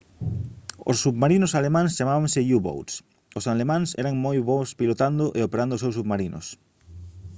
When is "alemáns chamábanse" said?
1.59-2.39